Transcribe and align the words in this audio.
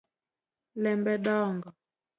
Lembe 0.81 1.13
dongo 1.23 1.69